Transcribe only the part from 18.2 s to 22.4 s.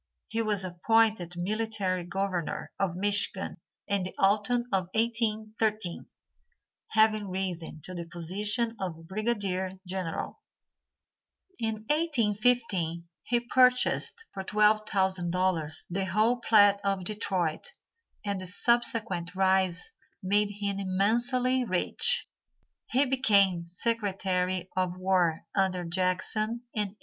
and the subsequent rise made him immensely rich.